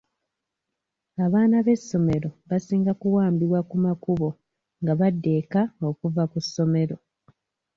Abaana 1.25 1.57
b'essomero 1.65 2.29
basinga 2.49 2.91
kuwambibwa 2.99 3.59
ku 3.69 3.75
makubo 3.85 4.27
nga 4.81 4.93
badda 4.99 5.29
ewaka 5.39 5.61
okuva 5.89 6.23
ku 6.31 6.37
ssomero.. 6.45 6.95